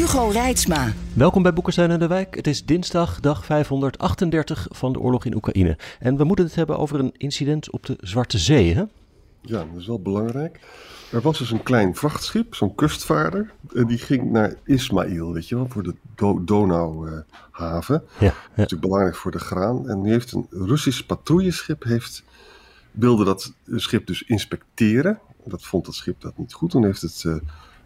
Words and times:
Hugo 0.00 0.28
Reitsma. 0.28 0.92
Welkom 1.14 1.42
bij 1.42 1.52
Boekenstein 1.52 1.90
en 1.90 1.98
de 1.98 2.06
Wijk. 2.06 2.34
Het 2.34 2.46
is 2.46 2.64
dinsdag, 2.64 3.20
dag 3.20 3.44
538 3.44 4.66
van 4.70 4.92
de 4.92 5.00
oorlog 5.00 5.24
in 5.24 5.34
Oekraïne. 5.34 5.78
En 5.98 6.16
we 6.16 6.24
moeten 6.24 6.44
het 6.44 6.54
hebben 6.54 6.78
over 6.78 6.98
een 6.98 7.14
incident 7.16 7.70
op 7.70 7.86
de 7.86 7.96
Zwarte 8.00 8.38
Zee, 8.38 8.74
hè? 8.74 8.84
Ja, 9.40 9.58
dat 9.58 9.76
is 9.76 9.86
wel 9.86 10.00
belangrijk. 10.00 10.60
Er 11.12 11.20
was 11.20 11.38
dus 11.38 11.50
een 11.50 11.62
klein 11.62 11.94
vrachtschip, 11.94 12.54
zo'n 12.54 12.74
kustvaarder. 12.74 13.52
En 13.74 13.86
die 13.86 13.98
ging 13.98 14.30
naar 14.30 14.54
Ismail, 14.64 15.32
weet 15.32 15.48
je 15.48 15.54
wel, 15.54 15.68
voor 15.68 15.82
de 15.82 15.94
Do 16.14 16.44
Donauhaven. 16.44 18.02
ja, 18.18 18.26
ja. 18.26 18.34
Natuurlijk 18.54 18.80
belangrijk 18.80 19.16
voor 19.16 19.30
de 19.30 19.38
graan. 19.38 19.88
En 19.88 20.00
nu 20.00 20.10
heeft 20.10 20.32
een 20.32 20.46
Russisch 20.50 21.00
patrouilleschip 21.00 21.82
heeft, 21.82 22.24
wilde 22.90 23.24
dat 23.24 23.52
schip 23.66 24.06
dus 24.06 24.22
inspecteren. 24.22 25.20
Dat 25.44 25.62
vond 25.62 25.86
het 25.86 25.94
schip 25.94 26.20
dat 26.20 26.38
niet 26.38 26.52
goed. 26.52 26.70
Toen 26.70 26.84
heeft 26.84 27.00
het 27.00 27.22
uh, 27.26 27.36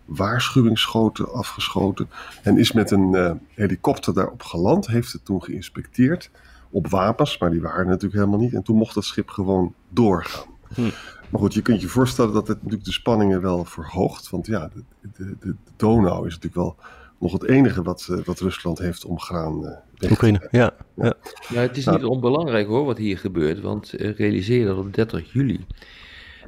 waarschuwingsschoten 0.04 1.32
afgeschoten. 1.32 2.08
En 2.42 2.58
is 2.58 2.72
met 2.72 2.90
een 2.90 3.14
uh, 3.14 3.32
helikopter 3.48 4.14
daarop 4.14 4.42
geland. 4.42 4.86
Heeft 4.86 5.12
het 5.12 5.24
toen 5.24 5.42
geïnspecteerd 5.42 6.30
op 6.70 6.88
wapens. 6.88 7.38
Maar 7.38 7.50
die 7.50 7.62
waren 7.62 7.86
natuurlijk 7.86 8.14
helemaal 8.14 8.38
niet. 8.38 8.54
En 8.54 8.62
toen 8.62 8.76
mocht 8.76 8.94
dat 8.94 9.04
schip 9.04 9.28
gewoon 9.28 9.74
doorgaan. 9.88 10.46
Hm. 10.74 10.90
Maar 11.30 11.40
goed, 11.40 11.54
je 11.54 11.62
kunt 11.62 11.80
je 11.80 11.88
voorstellen 11.88 12.32
dat 12.32 12.48
het 12.48 12.56
natuurlijk 12.56 12.84
de 12.84 12.92
spanningen 12.92 13.40
wel 13.40 13.64
verhoogt. 13.64 14.30
Want 14.30 14.46
ja, 14.46 14.70
de, 14.74 14.82
de, 15.16 15.36
de, 15.40 15.54
Donau 15.76 16.26
is 16.26 16.34
natuurlijk 16.34 16.54
wel 16.54 16.76
nog 17.18 17.32
het 17.32 17.44
enige 17.44 17.82
wat, 17.82 18.08
uh, 18.10 18.24
wat 18.24 18.40
Rusland 18.40 18.78
heeft 18.78 19.04
om 19.04 19.20
graan 19.20 19.64
uh, 19.64 19.70
weg 19.98 20.10
Oekraïne, 20.10 20.48
ja, 20.50 20.74
ja. 20.94 21.14
ja. 21.48 21.60
Het 21.60 21.76
is 21.76 21.86
niet 21.86 22.04
onbelangrijk 22.04 22.66
hoor 22.66 22.84
wat 22.84 22.98
hier 22.98 23.18
gebeurt. 23.18 23.60
Want 23.60 24.00
uh, 24.00 24.16
realiseer 24.16 24.66
dat 24.66 24.78
op 24.78 24.94
30 24.94 25.32
juli 25.32 25.66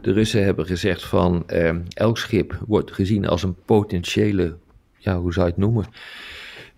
de 0.00 0.12
Russen 0.12 0.44
hebben 0.44 0.66
gezegd 0.66 1.04
van 1.04 1.44
uh, 1.52 1.74
elk 1.88 2.18
schip 2.18 2.58
wordt 2.66 2.92
gezien 2.92 3.26
als 3.26 3.42
een 3.42 3.56
potentiële, 3.64 4.56
ja, 4.96 5.18
hoe 5.18 5.32
zou 5.32 5.46
je 5.46 5.52
het 5.52 5.60
noemen? 5.60 5.84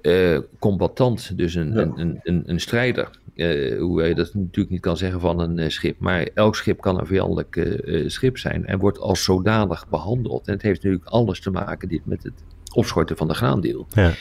Uh, 0.03 0.39
combatant, 0.59 1.37
dus 1.37 1.55
een, 1.55 1.73
ja. 1.73 1.91
een, 1.97 2.21
een, 2.23 2.43
een, 2.47 2.61
strijder. 2.61 3.11
Uh, 3.35 3.81
hoe 3.81 4.03
je 4.03 4.15
dat 4.15 4.35
natuurlijk 4.35 4.71
niet 4.71 4.81
kan 4.81 4.97
zeggen 4.97 5.21
van 5.21 5.41
een 5.41 5.59
uh, 5.59 5.69
schip. 5.69 5.99
Maar 5.99 6.29
elk 6.35 6.57
schip 6.57 6.81
kan 6.81 7.01
een 7.01 7.07
vijandelijk 7.07 7.77
schip 8.07 8.39
zijn 8.39 8.67
en 8.67 8.79
wordt 8.79 8.99
als 8.99 9.25
zodanig 9.25 9.89
behandeld. 9.89 10.47
En 10.47 10.53
het 10.53 10.63
heeft 10.63 10.83
natuurlijk 10.83 11.11
alles 11.11 11.41
te 11.41 11.51
maken 11.51 11.89
dit 11.89 12.07
met 12.07 12.23
het 12.23 12.33
opschorten 12.75 13.17
van 13.17 13.29
de 13.29 13.35
graandeel. 13.35 13.87
Ja, 13.91 14.13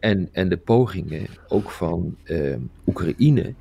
en, 0.00 0.28
en 0.32 0.48
de 0.48 0.56
pogingen 0.56 1.26
ook 1.48 1.70
van 1.70 2.16
Oekraïne 2.86 3.54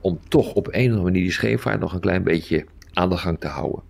om 0.00 0.18
toch 0.28 0.52
op 0.54 0.66
een 0.66 0.72
of 0.72 0.82
andere 0.82 1.02
manier 1.02 1.22
die 1.22 1.32
scheepvaart 1.32 1.80
nog 1.80 1.92
een 1.92 2.00
klein 2.00 2.22
beetje 2.22 2.64
aan 2.96 3.08
de 3.08 3.16
gang 3.16 3.40
te 3.40 3.46
houden. 3.46 3.82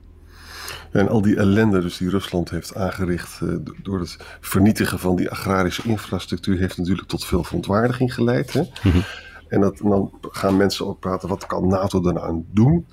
En 0.92 1.08
al 1.08 1.22
die 1.22 1.36
ellende 1.36 1.80
dus 1.80 1.96
die 1.96 2.10
Rusland 2.10 2.50
heeft 2.50 2.74
aangericht 2.74 3.40
uh, 3.40 3.56
door 3.82 4.00
het 4.00 4.16
vernietigen 4.40 4.98
van 4.98 5.16
die 5.16 5.30
agrarische 5.30 5.88
infrastructuur 5.88 6.58
heeft 6.58 6.76
natuurlijk 6.76 7.08
tot 7.08 7.24
veel 7.24 7.44
verontwaardiging 7.44 8.14
geleid. 8.14 8.52
Hè? 8.52 8.60
Mm 8.60 8.92
-hmm. 8.92 9.02
En, 9.48 9.60
dat, 9.60 9.80
en 9.80 9.88
dan 9.88 10.12
gaan 10.20 10.56
mensen 10.56 10.86
ook 10.86 11.00
praten, 11.00 11.28
wat 11.28 11.46
kan 11.46 11.68
NATO 11.68 12.06
er 12.06 12.12
nou 12.12 12.26
aan 12.26 12.44
doen? 12.50 12.86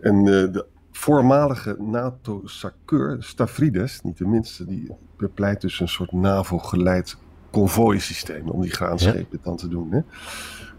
En 0.00 0.16
uh, 0.16 0.24
de 0.24 0.66
voormalige 0.92 1.76
NATO-sakkeur, 1.78 3.16
Stavrides, 3.20 4.00
niet 4.00 4.18
de 4.18 4.26
minste, 4.26 4.66
die 4.66 4.92
bepleit 5.16 5.60
dus 5.60 5.80
een 5.80 5.88
soort 5.88 6.12
NAVO-geleid 6.12 7.16
konvooisysteem 7.50 8.48
om 8.48 8.60
die 8.60 8.70
graanschepen 8.70 9.26
ja. 9.30 9.38
dan 9.42 9.56
te 9.56 9.68
doen. 9.68 9.92
Hè? 9.92 10.00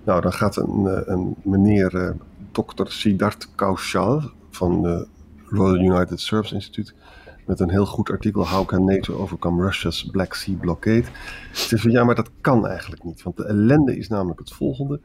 Nou, 0.04 0.22
dan 0.22 0.34
gaat 0.34 0.56
een, 0.56 1.12
een 1.12 1.36
meneer, 1.44 1.96
uh, 1.96 2.10
dokter 2.52 2.92
Siddharth 2.92 3.56
Kaushal 3.56 4.32
van 4.52 4.82
de 4.82 5.08
Royal 5.46 5.80
United 5.80 6.20
Service 6.20 6.56
Institute 6.56 6.94
met 7.46 7.60
een 7.60 7.70
heel 7.70 7.86
goed 7.86 8.10
artikel 8.10 8.48
How 8.48 8.66
can 8.66 8.86
NATO 8.86 9.18
overcome 9.18 9.64
Russia's 9.64 10.10
Black 10.12 10.34
Sea 10.34 10.56
blockade. 10.56 11.04
Zegt 11.52 11.82
van 11.82 11.92
ja, 11.92 12.04
maar 12.04 12.16
dat 12.16 12.30
kan 12.42 12.68
eigenlijk 12.68 13.04
niet, 13.04 13.24
want 13.24 13.38
de 13.38 13.46
ellende 13.46 13.98
is 13.98 14.08
namelijk 14.08 14.40
het 14.40 14.54
volgende. 14.54 15.00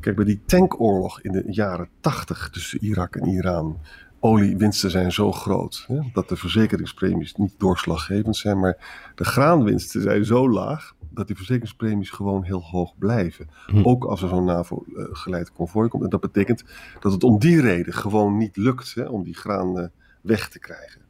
Kijk, 0.00 0.16
bij 0.16 0.24
die 0.24 0.40
tankoorlog 0.46 1.20
in 1.20 1.32
de 1.32 1.42
jaren 1.46 1.88
80 2.00 2.50
tussen 2.50 2.84
Irak 2.84 3.16
en 3.16 3.28
Iran, 3.28 3.78
oliewinsten 4.20 4.90
zijn 4.90 5.12
zo 5.12 5.32
groot 5.32 5.84
hè, 5.88 6.00
dat 6.12 6.28
de 6.28 6.36
verzekeringspremies 6.36 7.34
niet 7.34 7.54
doorslaggevend 7.58 8.36
zijn, 8.36 8.60
maar 8.60 8.76
de 9.14 9.24
graanwinsten 9.24 10.02
zijn 10.02 10.24
zo 10.24 10.50
laag 10.50 10.94
dat 11.16 11.26
die 11.26 11.36
verzekeringspremies 11.36 12.10
gewoon 12.10 12.42
heel 12.42 12.62
hoog 12.62 12.98
blijven. 12.98 13.48
Hm. 13.66 13.82
Ook 13.82 14.04
als 14.04 14.22
er 14.22 14.28
zo'n 14.28 14.44
NAVO-geleid 14.44 15.52
konvooi 15.52 15.88
komt. 15.88 16.04
En 16.04 16.10
dat 16.10 16.20
betekent 16.20 16.64
dat 17.00 17.12
het 17.12 17.24
om 17.24 17.38
die 17.38 17.60
reden 17.60 17.92
gewoon 17.92 18.36
niet 18.36 18.56
lukt 18.56 18.94
hè, 18.94 19.04
om 19.04 19.22
die 19.22 19.34
graan 19.34 19.78
uh, 19.78 19.86
weg 20.20 20.48
te 20.48 20.58
krijgen. 20.58 21.04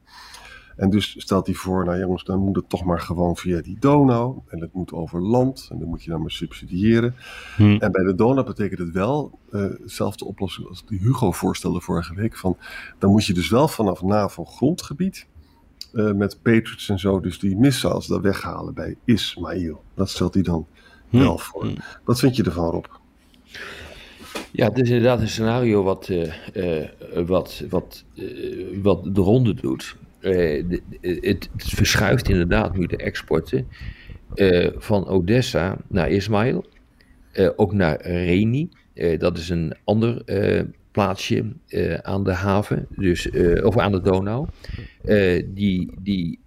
En 0.76 0.90
dus 0.90 1.14
stelt 1.18 1.46
hij 1.46 1.54
voor, 1.54 1.84
nou 1.84 1.98
jongens, 1.98 2.24
dan 2.24 2.38
moet 2.38 2.56
het 2.56 2.68
toch 2.68 2.84
maar 2.84 3.00
gewoon 3.00 3.36
via 3.36 3.60
die 3.60 3.76
Donau. 3.78 4.38
En 4.46 4.60
het 4.60 4.72
moet 4.72 4.92
over 4.92 5.22
land. 5.22 5.68
En 5.70 5.78
dan 5.78 5.88
moet 5.88 6.04
je 6.04 6.10
dan 6.10 6.20
maar 6.20 6.30
subsidiëren. 6.30 7.14
Hm. 7.56 7.62
En 7.62 7.92
bij 7.92 8.04
de 8.04 8.14
Donau 8.14 8.46
betekent 8.46 8.78
het 8.78 8.90
wel, 8.90 9.38
uh, 9.50 9.66
dezelfde 9.80 10.24
oplossing 10.24 10.68
als 10.68 10.84
die 10.86 10.98
Hugo 10.98 11.32
voorstelde 11.32 11.80
vorige 11.80 12.14
week. 12.14 12.36
Van, 12.36 12.56
dan 12.98 13.10
moet 13.10 13.24
je 13.26 13.34
dus 13.34 13.48
wel 13.48 13.68
vanaf 13.68 14.02
NAVO-grondgebied 14.02 15.26
uh, 15.96 16.12
met 16.12 16.38
Patriots 16.42 16.88
en 16.88 16.98
zo, 16.98 17.20
dus 17.20 17.38
die 17.38 17.56
missiles 17.56 18.06
daar 18.06 18.20
weghalen 18.20 18.74
bij 18.74 18.96
Ismail. 19.04 19.82
Dat 19.94 20.10
stelt 20.10 20.34
hij 20.34 20.42
dan 20.42 20.66
hm. 21.08 21.18
wel 21.18 21.38
voor. 21.38 21.64
Hm. 21.64 21.74
Wat 22.04 22.18
vind 22.18 22.36
je 22.36 22.42
ervan, 22.42 22.70
Rob? 22.70 22.84
Ja, 24.50 24.68
het 24.68 24.78
is 24.78 24.88
inderdaad 24.88 25.20
een 25.20 25.28
scenario 25.28 25.82
wat, 25.82 26.08
uh, 26.08 26.32
uh, 26.54 27.26
wat, 27.26 27.64
wat, 27.68 28.04
wat 28.82 29.14
de 29.14 29.20
ronde 29.20 29.54
doet. 29.54 29.96
De, 30.20 30.80
het, 31.00 31.20
het, 31.20 31.48
verschuift 31.56 32.28
inderdaad 32.28 32.76
nu 32.76 32.86
de 32.86 32.96
exporten 32.96 33.68
van 34.76 35.06
Odessa 35.06 35.76
naar 35.86 36.10
Ismail, 36.10 36.64
ook 37.56 37.72
naar 37.72 38.00
Reni. 38.06 38.68
dat 39.18 39.38
is 39.38 39.48
een 39.48 39.74
ander 39.84 40.22
plaatsje 40.96 41.44
uh, 41.68 41.94
aan 41.94 42.24
de 42.24 42.32
haven, 42.32 42.86
dus, 42.90 43.26
uh, 43.26 43.64
of 43.64 43.78
aan 43.78 43.92
de 43.92 44.00
Donau. 44.00 44.46
Uh, 45.04 45.42
die, 45.46 45.92
die, 46.02 46.38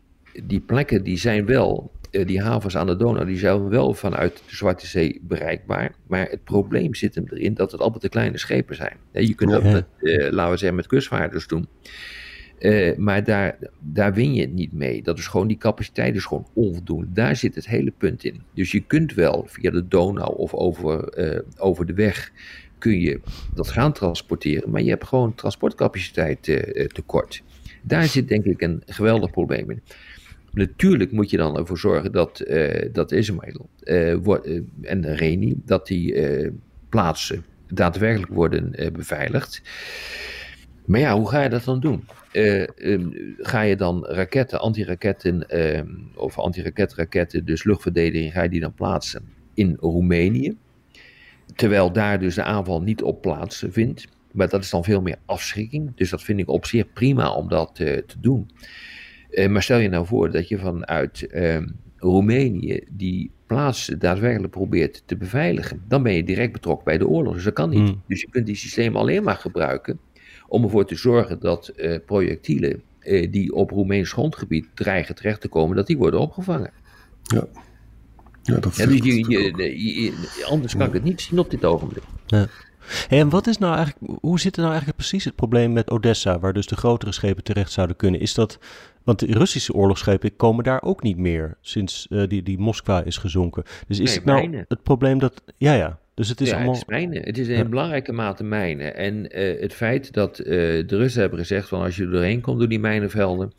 die 0.44 0.60
plekken 0.60 1.04
die 1.04 1.18
zijn 1.18 1.46
wel, 1.46 1.92
die 2.12 2.42
havens 2.42 2.78
aan 2.78 2.88
de 2.88 2.96
Donau, 2.96 3.26
die 3.26 3.38
zijn 3.38 3.70
wel 3.70 3.94
vanuit 3.94 4.42
de 4.48 4.56
Zwarte 4.56 4.88
Zee 4.88 5.22
bereikbaar. 5.22 5.92
Maar 6.08 6.28
het 6.30 6.44
probleem 6.44 6.96
zit 6.96 7.16
hem 7.16 7.26
erin 7.30 7.54
dat 7.54 7.72
het 7.72 7.82
altijd 7.82 8.02
de 8.02 8.10
kleine 8.10 8.38
schepen 8.38 8.76
zijn. 8.76 8.98
je 9.12 9.36
kunt 9.36 9.52
dat 9.52 9.64
met, 9.64 9.86
laten 10.32 10.52
we 10.52 10.58
zeggen, 10.58 10.76
met 10.76 10.88
kustvaarders 10.88 11.48
doen. 11.48 11.68
maar 12.98 13.24
daar, 13.24 13.58
daar 13.80 14.14
win 14.14 14.34
je 14.34 14.42
het 14.42 14.54
niet 14.54 14.74
mee. 14.74 15.04
Dat 15.04 15.18
is 15.18 15.28
gewoon, 15.28 15.48
die 15.48 15.58
capaciteit 15.58 16.16
is 16.16 16.26
gewoon 16.26 16.48
onvoldoende. 16.54 17.08
Daar 17.14 17.36
zit 17.36 17.56
het 17.56 17.68
hele 17.68 17.92
punt 17.98 18.24
in. 18.24 18.42
Dus 18.54 18.72
je 18.72 18.82
kunt 18.82 19.14
wel 19.14 19.46
via 19.48 19.72
de 19.72 19.88
Donau 19.88 20.36
of 20.36 20.54
over, 20.54 21.14
over 21.58 21.86
de 21.86 21.94
weg 21.94 22.32
kun 22.80 23.00
je 23.00 23.20
dat 23.54 23.70
gaan 23.70 23.94
transporteren, 23.94 24.70
maar 24.70 24.82
je 24.82 24.90
hebt 24.90 25.08
gewoon 25.08 25.36
transportcapaciteit 25.36 26.48
uh, 26.48 26.86
tekort. 26.86 27.44
Daar 27.82 28.06
zit 28.06 28.28
denk 28.28 28.46
ik 28.46 28.62
een 28.62 28.84
geweldig 28.86 29.32
probleem 29.32 29.72
in. 29.72 29.82
Natuurlijk 30.52 31.12
moet 31.12 31.30
je 31.30 31.38
dan 31.38 31.58
ervoor 31.58 31.78
zorgen 31.78 32.12
dat, 32.12 32.44
uh, 32.48 32.90
dat 32.94 33.12
Ismail 33.12 33.70
uh, 33.84 34.28
en 34.82 35.16
Reni, 35.16 35.62
dat 35.66 35.88
die 35.88 36.16
plaatsen 36.90 37.46
daadwerkelijk 37.68 38.32
worden 38.32 38.76
beveiligd. 38.94 39.62
Maar 40.86 41.00
ja, 41.00 41.18
hoe 41.18 41.30
ga 41.30 41.44
je 41.44 41.50
dat 41.50 41.64
dan 41.64 41.80
doen? 41.80 42.04
Um, 42.34 43.36
ga 43.38 43.62
je 43.62 43.76
dan 43.76 44.06
raketten, 44.06 44.60
antiraketten 44.60 45.46
of 46.16 46.38
antiraketraketten, 46.38 47.46
dus 47.46 47.64
luchtverdediging, 47.64 48.34
ga 48.34 48.44
je 48.44 48.50
die 48.50 48.60
dan 48.60 48.74
plaatsen 48.74 49.24
in 49.54 49.78
Roemenië? 49.80 50.58
Terwijl 51.56 51.92
daar 51.92 52.20
dus 52.20 52.36
de 52.36 52.44
aanval 52.44 52.82
niet 52.82 53.04
op 53.04 53.22
plaats 53.22 53.66
vindt. 53.70 54.08
Maar 54.32 54.50
dat 54.50 54.64
is 54.64 54.70
dan 54.70 54.84
veel 54.84 55.02
meer 55.02 55.18
afschrikking. 55.26 55.92
Dus 55.96 56.10
dat 56.10 56.24
vind 56.24 56.40
ik 56.40 56.50
op 56.50 56.66
zich 56.66 56.94
prima 56.94 57.34
om 57.34 57.50
dat 57.50 57.80
uh, 57.80 57.98
te 57.98 58.20
doen. 58.20 58.50
Uh, 59.32 59.48
maar 59.48 59.64
stel 59.64 59.78
je 59.78 59.90
nou 59.90 60.06
voor 60.06 60.32
dat 60.32 60.48
je 60.48 60.58
vanuit 60.58 61.28
uh, 61.32 61.58
Roemenië 61.96 62.84
die 62.92 63.32
plaats 63.46 63.86
daadwerkelijk 63.86 64.52
probeert 64.52 65.04
te 65.06 65.18
beveiligen. 65.18 65.82
Dan 65.88 66.04
ben 66.04 66.14
je 66.14 66.24
direct 66.24 66.52
betrokken 66.52 66.86
bij 66.86 66.98
de 66.98 67.08
oorlog. 67.08 67.34
Dus 67.34 67.44
dat 67.44 67.54
kan 67.54 67.70
niet. 67.70 67.90
Hmm. 67.90 68.02
Dus 68.08 68.22
je 68.22 68.30
kunt 68.30 68.46
die 68.46 68.56
systemen 68.56 69.00
alleen 69.00 69.24
maar 69.24 69.36
gebruiken 69.36 70.00
om 70.48 70.64
ervoor 70.64 70.86
te 70.86 70.96
zorgen 70.96 71.40
dat 71.40 71.68
eh, 71.68 71.98
projectielen 72.06 72.82
die 73.30 73.54
op 73.54 73.70
Roemeens 73.70 74.12
grondgebied 74.12 74.68
dreigen 74.74 75.16
terecht 75.16 75.42
te 75.42 75.48
komen, 75.48 75.76
dat 75.76 75.88
die 75.88 75.98
worden 75.98 76.20
opgevangen. 76.20 76.72
Ja. 77.24 77.48
Ja, 78.50 78.60
dat 78.60 78.72
is 78.72 78.78
Ja, 78.78 78.86
dus 78.86 78.96
je, 78.96 79.18
echt- 79.18 79.28
je, 79.28 79.94
je- 79.94 80.04
je- 80.04 80.46
anders 80.50 80.76
kan 80.78 80.88
ik 80.88 80.94
het 80.94 81.04
niet 81.04 81.22
zien 81.22 81.40
op 81.40 81.50
dit 81.50 81.66
ogenblik. 81.66 82.04
Ja. 82.28 82.48
En 83.10 83.30
wat 83.30 83.48
is 83.48 83.58
nou 83.58 83.76
eigenlijk, 83.76 84.14
hoe 84.22 84.40
zit 84.40 84.54
er 84.56 84.60
nou 84.62 84.72
eigenlijk 84.74 84.98
precies 85.02 85.24
het 85.26 85.36
probleem 85.36 85.74
met 85.74 85.90
Odessa, 85.90 86.40
waar 86.40 86.54
dus 86.54 86.66
de 86.68 86.76
grotere 86.76 87.12
schepen 87.12 87.44
terecht 87.44 87.72
zouden 87.72 87.96
kunnen? 87.96 88.20
Is 88.20 88.34
dat, 88.34 88.60
want 89.04 89.20
de 89.20 89.26
Russische 89.26 89.74
oorlogsschepen 89.74 90.36
komen 90.36 90.64
daar 90.64 90.82
ook 90.82 91.04
niet 91.04 91.18
meer 91.18 91.58
sinds 91.62 92.08
eh, 92.10 92.28
die, 92.28 92.44
die 92.44 92.60
Moskwa 92.60 93.04
is 93.04 93.18
gezonken. 93.18 93.64
Dus 93.88 94.00
is 94.00 94.06
Nee, 94.08 94.16
het 94.40 94.52
nou 94.52 94.66
het 94.68 94.84
probleem 94.84 95.20
dat, 95.20 95.42
ja 95.58 95.74
ja, 95.74 96.00
dus 96.20 96.30
het 96.30 96.42
is 96.42 96.50
ja, 96.50 96.56
allemaal, 96.56 96.74
het 96.74 96.82
is 96.82 96.88
mijnen. 96.90 97.22
Het 97.24 97.38
is 97.38 97.48
in 97.48 97.58
Ja. 97.58 97.66
belangrijke 97.66 98.12
mate 98.12 98.44
mijnen. 98.44 98.96
En 98.96 99.32
eh, 99.32 99.62
het 99.62 99.74
feit 99.74 100.14
dat 100.14 100.40
eh, 100.40 100.46
de 100.48 100.98
Russen 100.98 101.22
hebben 101.22 101.40
gezegd 101.40 101.68
van 101.68 101.82
als 101.82 101.96
je 101.96 102.04
er 102.04 102.12
doorheen 102.12 102.42
komt 102.42 102.60
door 102.60 102.68
die 102.70 102.80
mijnenvelden, 102.80 103.52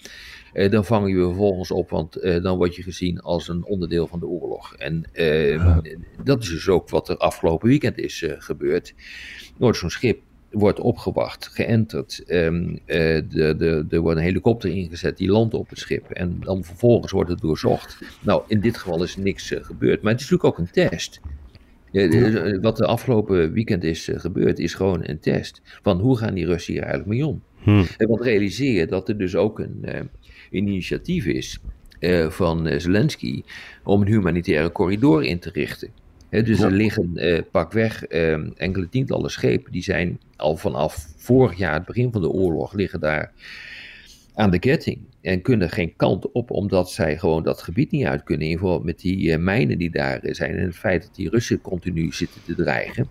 eh, 0.53 0.71
dan 0.71 0.85
vangen 0.85 1.11
je 1.11 1.23
vervolgens 1.25 1.71
op, 1.71 1.91
want 1.91 2.23
dan 2.43 2.57
word 2.57 2.77
je 2.77 2.83
gezien 2.83 3.21
als 3.21 3.49
een 3.49 3.65
onderdeel 3.65 4.07
van 4.07 4.19
de 4.21 4.27
oorlog. 4.27 4.75
En 4.77 5.05
dat 6.25 6.43
is 6.43 6.49
dus 6.49 6.69
ook 6.69 6.89
wat 6.91 7.09
er 7.09 7.17
afgelopen 7.17 7.69
weekend 7.69 7.99
is 7.99 8.25
gebeurd. 8.39 8.95
Wordt 9.59 9.79
zo'n 9.79 9.91
schip 9.91 10.21
wordt 10.51 10.81
opgewacht, 10.81 11.49
geënterd. 11.53 12.23
ehm, 12.27 12.77
eh, 12.87 13.93
er 13.93 14.01
wordt 14.01 14.19
een 14.19 14.25
helikopter 14.25 14.71
ingezet, 14.71 15.17
die 15.17 15.29
landt 15.31 15.55
op 15.55 15.69
het 15.69 15.79
schip. 15.79 16.11
En 16.11 16.41
dan 16.41 16.65
vervolgens 16.65 17.13
wordt 17.13 17.31
het 17.31 17.41
doorzocht. 17.41 17.99
Nou, 18.21 18.43
in 18.47 18.61
dit 18.61 18.77
geval 18.79 19.03
is 19.03 19.17
niks 19.17 19.53
gebeurd. 19.61 20.03
Maar 20.03 20.13
het 20.13 20.21
is 20.21 20.31
natuurlijk 20.31 20.59
ook 20.59 20.67
een 20.67 20.89
test. 20.91 21.21
Ja, 21.93 22.09
de- 22.09 22.59
wat 22.63 22.77
de 22.77 22.87
afgelopen 22.87 23.53
weekend 23.53 23.85
is 23.85 24.09
eh, 24.09 24.21
gebeurd, 24.21 24.59
is 24.59 24.75
gewoon 24.75 25.01
een 25.03 25.21
test. 25.21 25.61
Van 25.83 25.99
hoe 26.01 26.17
gaan 26.17 26.35
die 26.35 26.47
Russen 26.47 26.73
hier 26.73 26.83
eigenlijk 26.83 27.13
mee 27.13 27.27
om? 27.27 27.43
Hm. 27.63 27.85
En 27.97 28.09
wat 28.09 28.21
realiseer 28.23 28.73
je 28.73 28.87
dat 28.87 29.09
er 29.09 29.19
dus 29.19 29.37
ook 29.37 29.59
een, 29.59 29.79
eh, 29.83 30.01
initiatief 30.51 31.25
is 31.27 31.59
eh, 31.99 32.31
van 32.31 32.67
eh, 32.67 32.79
Zelensky 32.79 33.43
om 33.85 34.01
een 34.01 34.07
humanitaire 34.07 34.73
corridor 34.73 35.25
in 35.25 35.39
te 35.39 35.51
richten. 35.53 35.89
Dus 36.31 36.59
Ja. 36.59 36.65
er 36.65 36.71
liggen 36.73 37.11
eh, 37.17 37.43
pakweg 37.51 38.05
eh, 38.05 38.33
enkele 38.61 38.89
tientallen 38.89 39.31
schepen, 39.31 39.73
die 39.73 39.83
zijn 39.83 40.21
al 40.37 40.57
vanaf 40.57 41.07
vorig 41.17 41.59
jaar, 41.59 41.75
het 41.75 41.85
begin 41.87 42.13
van 42.13 42.21
de 42.21 42.29
oorlog, 42.29 42.73
liggen 42.73 43.01
daar 43.01 43.33
aan 44.41 44.51
de 44.51 44.59
ketting. 44.59 44.99
En 45.21 45.43
kunnen 45.43 45.71
geen 45.71 45.97
kant 45.97 46.33
op, 46.33 46.51
omdat 46.51 46.91
zij 46.91 47.19
gewoon 47.19 47.43
dat 47.43 47.63
gebied 47.63 47.91
niet 47.91 48.05
uit 48.07 48.23
kunnen. 48.23 48.49
In 48.49 48.59
verband 48.59 48.85
met 48.85 48.99
die 49.01 49.33
eh, 49.33 49.39
mijnen 49.39 49.79
die 49.79 49.91
daar 49.91 50.19
eh, 50.19 50.35
zijn. 50.35 50.57
En 50.57 50.65
het 50.67 50.77
feit 50.77 51.03
dat 51.03 51.15
die 51.15 51.29
Russen 51.31 51.61
continu 51.61 52.13
zitten 52.13 52.41
te 52.45 52.55
dreigen. 52.55 53.09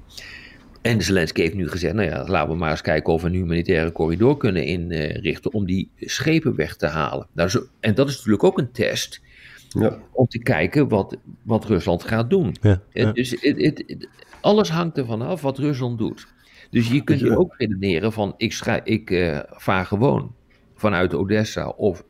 En 0.81 1.01
Zelensky 1.01 1.41
heeft 1.41 1.55
nu 1.55 1.67
gezegd, 1.67 1.93
nou 1.93 2.09
ja, 2.09 2.25
laten 2.27 2.51
we 2.51 2.57
maar 2.57 2.71
eens 2.71 2.81
kijken 2.81 3.13
of 3.13 3.21
we 3.21 3.27
een 3.27 3.33
humanitaire 3.33 3.91
corridor 3.91 4.37
kunnen 4.37 4.63
inrichten 4.65 5.53
om 5.53 5.65
die 5.65 5.91
schepen 5.99 6.55
weg 6.55 6.75
te 6.75 6.85
halen. 6.87 7.27
Nou, 7.33 7.49
zo, 7.49 7.59
en 7.79 7.95
dat 7.95 8.09
is 8.09 8.15
natuurlijk 8.15 8.43
ook 8.43 8.57
een 8.57 8.71
test 8.71 9.21
Ja, 9.69 9.99
om 10.11 10.27
te 10.27 10.39
kijken 10.39 10.87
wat, 10.87 11.17
wat 11.43 11.65
Rusland 11.65 12.03
gaat 12.03 12.29
doen. 12.29 12.55
ja, 12.61 12.81
Eh, 12.93 13.03
ja. 13.03 13.11
Dus 13.11 13.29
het, 13.31 13.41
het, 13.61 13.83
het- 13.87 14.07
alles 14.41 14.69
hangt 14.69 14.97
ervan 14.97 15.21
af 15.21 15.41
wat 15.41 15.57
Rusland 15.57 15.97
doet. 15.97 16.27
Dus 16.69 16.89
je 16.91 17.03
kunt 17.03 17.19
je 17.19 17.25
Ja. 17.25 17.35
ook 17.35 17.55
redeneren 17.57 18.13
van 18.13 18.33
ik, 18.37 18.81
ik 18.83 19.11
eh, 19.11 19.39
vaar 19.49 19.85
gewoon 19.85 20.35
vanuit 20.79 21.13
Odessa 21.13 21.67
of 21.67 22.03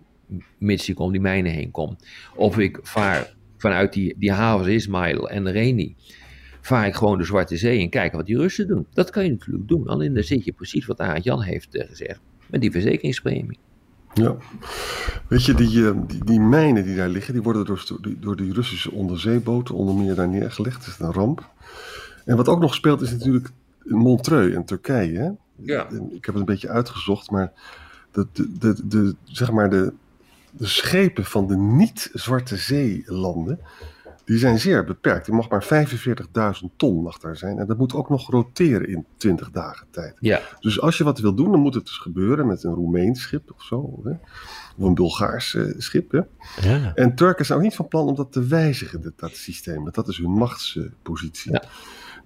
mits 0.57 0.89
ik 0.89 0.99
om 0.99 1.11
die 1.11 1.21
mijnen 1.21 1.51
heen 1.51 1.71
kom. 1.71 1.97
Of 2.35 2.57
ik 2.57 2.79
vaar 2.81 3.35
vanuit 3.57 3.93
die, 3.93 4.15
die 4.17 4.31
havens 4.31 4.67
Ismail 4.67 5.29
en 5.29 5.51
Reni. 5.51 5.95
Vaar 6.61 6.87
ik 6.87 6.95
gewoon 6.95 7.17
de 7.17 7.23
Zwarte 7.23 7.57
Zee 7.57 7.79
en 7.79 7.89
kijken 7.89 8.17
wat 8.17 8.25
die 8.25 8.37
Russen 8.37 8.67
doen. 8.67 8.87
Dat 8.93 9.09
kan 9.09 9.23
je 9.23 9.29
natuurlijk 9.29 9.67
doen. 9.67 9.87
Alleen 9.87 10.13
dan 10.13 10.23
zit 10.23 10.45
je 10.45 10.51
precies 10.51 10.85
wat 10.85 10.99
Arend 10.99 11.23
Jan 11.23 11.41
heeft 11.41 11.75
eh, 11.75 11.87
gezegd. 11.87 12.19
Met 12.47 12.61
die 12.61 12.71
verzekeringspremie. 12.71 13.57
ja. 14.13 14.35
Weet 15.27 15.45
je, 15.45 15.53
die, 15.53 15.87
eh, 15.87 15.97
die, 16.07 16.25
die 16.25 16.39
mijnen 16.39 16.83
die 16.83 16.95
daar 16.95 17.09
liggen, 17.09 17.33
die 17.33 17.43
worden 17.43 17.65
door, 17.65 17.85
door 18.19 18.35
die 18.35 18.53
Russische 18.53 18.91
onderzeeboten 18.91 19.75
onder 19.75 19.95
meer 19.95 20.15
daar 20.15 20.29
neergelegd. 20.29 20.85
Dat 20.85 20.87
is 20.87 20.99
een 20.99 21.13
ramp. 21.13 21.49
En 22.25 22.35
wat 22.35 22.47
ook 22.47 22.59
nog 22.59 22.75
speelt 22.75 23.01
is 23.01 23.11
natuurlijk 23.11 23.49
Montreux 23.83 24.53
in 24.53 24.65
Turkije. 24.65 25.17
Hè? 25.17 25.29
Ja. 25.55 25.87
Ik 25.89 26.25
heb 26.25 26.33
het 26.33 26.35
een 26.35 26.45
beetje 26.45 26.69
uitgezocht, 26.69 27.31
maar 27.31 27.51
de, 28.11 28.27
de, 28.33 28.57
de, 28.59 28.87
de, 28.87 29.15
zeg 29.23 29.51
maar 29.51 29.69
de, 29.69 29.93
de 30.51 30.67
schepen 30.67 31.25
van 31.25 31.47
de 31.47 31.57
niet-Zwarte 31.57 32.57
Zee-landen, 32.57 33.59
die 34.29 34.37
zijn 34.37 34.59
zeer 34.59 34.83
beperkt. 34.83 35.25
Die 35.25 35.35
mag 35.35 35.49
maar 35.49 35.87
45.000 36.61 36.75
ton 36.75 37.01
mag 37.01 37.17
daar 37.17 37.37
zijn. 37.37 37.57
En 37.59 37.67
dat 37.67 37.77
moet 37.77 37.93
ook 37.93 38.09
nog 38.09 38.29
roteren 38.29 38.87
in 38.87 39.05
20 39.17 39.51
dagen 39.51 39.87
tijd. 39.91 40.15
Ja, 40.19 40.41
Dus 40.59 40.81
als 40.81 40.97
je 40.97 41.03
wat 41.03 41.19
wil 41.19 41.33
doen, 41.33 41.51
dan 41.51 41.59
moet 41.59 41.73
het 41.73 41.85
dus 41.85 41.97
gebeuren 41.97 42.47
met 42.47 42.63
een 42.63 42.73
Roemeens 42.73 43.21
schip 43.21 43.51
of 43.55 43.63
zo. 43.63 43.99
Hè? 44.03 44.11
Of 44.77 44.87
een 44.87 44.93
Bulgaars 44.93 45.55
eh, 45.55 45.73
schip. 45.77 46.11
Hè? 46.11 46.21
ja. 46.69 46.93
En 46.93 47.15
Turken 47.15 47.45
zijn 47.45 47.57
ook 47.57 47.63
niet 47.63 47.75
van 47.75 47.87
plan 47.87 48.07
om 48.07 48.15
dat 48.15 48.31
te 48.31 48.47
wijzigen, 48.47 49.01
dat, 49.01 49.13
dat 49.15 49.35
systeem. 49.35 49.83
Want 49.83 49.95
dat 49.95 50.07
is 50.07 50.17
hun 50.17 50.31
machtspositie. 50.31 51.51
Ja. 51.51 51.63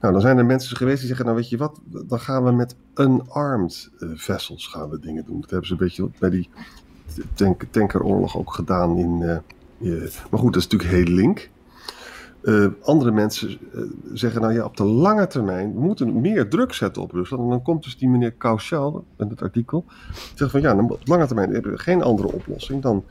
Nou, 0.03 0.15
dan 0.15 0.23
zijn 0.23 0.37
er 0.37 0.45
mensen 0.45 0.77
geweest 0.77 0.97
die 0.97 1.07
zeggen, 1.07 1.25
nou 1.25 1.37
weet 1.37 1.49
je 1.49 1.57
wat, 1.57 1.79
dan 2.07 2.19
gaan 2.19 2.43
we 2.43 2.51
met 2.51 2.75
unarmed 2.95 3.89
eh, 3.99 4.09
vessels 4.13 4.67
gaan 4.67 4.89
we 4.89 4.99
dingen 4.99 5.25
doen. 5.25 5.41
Dat 5.41 5.49
hebben 5.49 5.67
ze 5.67 5.73
een 5.73 5.79
beetje 5.79 6.09
bij 6.19 6.29
die 6.29 6.49
tank, 7.33 7.63
tankeroorlog 7.69 8.37
ook 8.37 8.53
gedaan 8.53 8.97
in... 8.97 9.21
eh, 9.21 9.35
eh, 10.05 10.11
maar 10.31 10.39
goed, 10.39 10.53
dat 10.53 10.63
is 10.63 10.67
natuurlijk 10.67 10.91
heel 10.91 11.15
link. 11.15 11.49
Andere 12.81 13.11
mensen 13.11 13.57
zeggen, 14.13 14.41
nou 14.41 14.53
ja, 14.53 14.65
op 14.65 14.77
de 14.77 14.83
lange 14.83 15.27
termijn, 15.27 15.73
we 15.73 15.79
moeten 15.79 16.21
meer 16.21 16.49
druk 16.49 16.73
zetten 16.73 17.01
op 17.01 17.11
Rusland. 17.11 17.43
En 17.43 17.49
dan 17.49 17.61
komt 17.61 17.83
dus 17.83 17.97
die 17.97 18.09
meneer 18.09 18.31
Kaushal, 18.31 19.05
in 19.17 19.27
het 19.27 19.41
artikel, 19.41 19.85
zegt 20.35 20.51
van 20.51 20.61
ja, 20.61 20.77
op 20.77 21.07
lange 21.07 21.25
termijn 21.25 21.53
hebben 21.53 21.71
we 21.71 21.77
geen 21.77 22.01
andere 22.01 22.31
oplossing 22.31 22.81
dan 22.81 23.03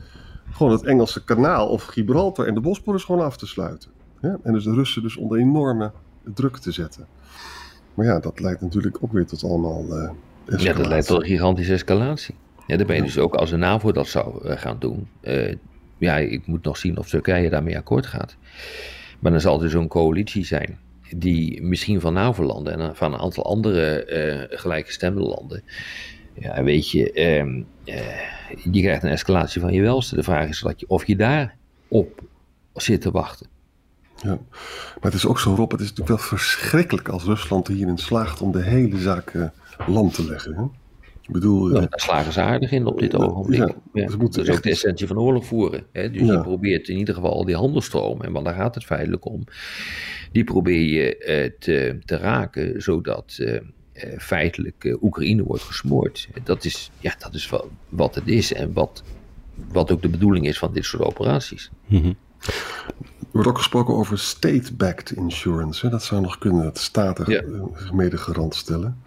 gewoon 0.51 0.71
het 0.71 0.83
Engelse 0.83 1.23
kanaal 1.23 1.67
of 1.67 1.83
Gibraltar 1.83 2.45
en 2.45 2.53
de 2.53 2.61
Bosporus 2.61 3.03
gewoon 3.03 3.25
af 3.25 3.37
te 3.37 3.47
sluiten. 3.47 3.89
En 4.21 4.53
dus 4.53 4.63
de 4.63 4.73
Russen 4.73 5.01
dus 5.01 5.17
onder 5.17 5.37
enorme 5.37 5.91
druk 6.23 6.57
te 6.57 6.71
zetten. 6.71 7.07
Maar 7.93 8.05
ja, 8.05 8.19
dat 8.19 8.39
leidt 8.39 8.61
natuurlijk 8.61 8.97
ook 9.01 9.11
weer 9.11 9.25
tot 9.25 9.43
allemaal 9.43 9.97
eh 9.97 10.09
ja 10.57 10.73
dat 10.73 10.87
leidt 10.87 11.07
tot 11.07 11.21
een 11.21 11.27
gigantische 11.27 11.73
escalatie. 11.73 12.35
Ja, 12.67 12.77
dan 12.77 12.87
ben 12.87 12.95
je 12.95 13.01
dus 13.01 13.17
ook 13.17 13.35
als 13.35 13.49
de 13.49 13.57
NAVO 13.57 13.91
dat 13.91 14.07
zou 14.07 14.47
eh, 14.47 14.57
gaan 14.57 14.79
doen. 14.79 15.07
eh, 15.21 15.55
ja, 15.97 16.17
ik 16.17 16.47
moet 16.47 16.63
nog 16.63 16.77
zien 16.77 16.97
of 16.97 17.09
Turkije 17.09 17.49
daarmee 17.49 17.77
akkoord 17.77 18.05
gaat. 18.05 18.35
Maar 19.19 19.31
dan 19.31 19.41
zal 19.41 19.63
er 19.63 19.69
zo'n 19.69 19.87
coalitie 19.87 20.45
zijn. 20.45 20.79
Die 21.17 21.61
misschien 21.61 22.01
van 22.01 22.13
NAVO-landen 22.13 22.79
en 22.79 22.95
van 22.95 23.13
een 23.13 23.19
aantal 23.19 23.45
andere 23.45 24.05
gelijkgestemde 24.49 25.21
landen. 25.21 25.63
Ja, 26.33 26.63
weet 26.63 26.89
je, 26.89 27.11
ehm, 27.11 27.61
eh, 27.85 28.71
je 28.71 28.81
krijgt 28.81 29.03
een 29.03 29.09
escalatie 29.09 29.61
van 29.61 29.73
je 29.73 29.81
welste. 29.81 30.15
De 30.15 30.23
vraag 30.23 30.49
is 30.49 30.59
dat 30.59 30.79
je, 30.79 30.89
of 30.89 31.05
je 31.07 31.15
daar 31.15 31.55
op 31.87 32.21
zit 32.73 33.01
te 33.01 33.11
wachten. 33.11 33.47
Ja. 34.23 34.29
Maar 34.29 35.11
het 35.11 35.13
is 35.13 35.25
ook 35.25 35.39
zo, 35.39 35.53
Rob, 35.55 35.71
het 35.71 35.79
is 35.81 35.89
natuurlijk 35.89 36.17
wel 36.19 36.27
verschrikkelijk 36.27 37.09
als 37.09 37.23
Rusland 37.23 37.67
hierin 37.67 37.97
slaagt 37.97 38.41
om 38.41 38.51
de 38.51 38.61
hele 38.63 38.97
zaak 38.97 39.29
eh, 39.29 39.45
lam 39.87 40.11
te 40.11 40.25
leggen. 40.25 40.55
Hè? 40.55 40.63
Ik 41.21 41.31
bedoel, 41.33 41.67
eh, 41.69 41.73
Ja, 41.81 41.87
daar 41.87 41.99
slagen 41.99 42.33
ze 42.33 42.41
aardig 42.41 42.71
in 42.71 42.85
op 42.85 42.99
dit 42.99 43.11
Ja, 43.11 43.17
ogenblik. 43.17 43.59
ja, 43.59 43.73
Ja, 43.93 44.09
ze 44.09 44.17
moeten 44.17 44.39
dat 44.39 44.49
is 44.49 44.55
ook 44.57 44.63
de 44.63 44.69
essentie 44.69 45.07
van 45.07 45.19
oorlog 45.19 45.45
voeren. 45.45 45.83
Hè? 45.91 46.11
Dus 46.11 46.21
Ja. 46.27 46.33
je 46.33 46.41
probeert 46.41 46.87
in 46.87 46.97
ieder 46.97 47.15
geval 47.15 47.45
die 47.45 47.55
handelstroom, 47.55 48.21
en 48.21 48.31
want 48.31 48.45
daar 48.45 48.53
gaat 48.55 48.75
het 48.75 48.85
feitelijk 48.85 49.25
om, 49.25 49.43
die 50.31 50.43
probeer 50.43 50.81
je 50.81 51.17
eh, 51.17 51.49
te, 51.59 51.99
te 52.05 52.17
raken, 52.17 52.81
zodat 52.81 53.35
eh, 53.39 53.55
eh, 53.55 54.19
feitelijk 54.19 54.83
eh, 54.85 55.03
Oekraïne 55.03 55.43
wordt 55.43 55.63
gesmoord. 55.63 56.27
Dat 56.43 56.65
is, 56.65 56.91
ja, 56.99 57.15
dat 57.19 57.33
is 57.33 57.49
wel 57.49 57.69
wat 57.89 58.15
het 58.15 58.27
is 58.27 58.53
en 58.53 58.73
wat, 58.73 59.03
wat 59.71 59.91
ook 59.91 60.01
de 60.01 60.09
bedoeling 60.09 60.47
is 60.47 60.57
van 60.57 60.73
dit 60.73 60.85
soort 60.85 61.03
operaties. 61.03 61.69
Mhm. 61.85 62.11
Er 63.33 63.39
wordt 63.39 63.49
ook 63.49 63.57
gesproken 63.57 63.93
over 63.93 64.19
state-backed 64.19 65.11
insurance. 65.11 65.85
Hè? 65.85 65.91
Dat 65.91 66.03
zou 66.03 66.21
nog 66.21 66.37
kunnen, 66.37 66.63
dat 66.63 66.77
staten 66.77 67.31
Ja. 67.31 67.41
eh, 67.41 67.91
mede 67.91 68.17
garant 68.17 68.55
stellen. 68.55 69.01